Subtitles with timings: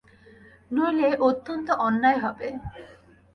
[0.71, 2.47] নইলে অত্যন্ত অন্যায় হবে।